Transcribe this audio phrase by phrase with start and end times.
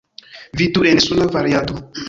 [0.61, 1.73] Vidu en suna variado.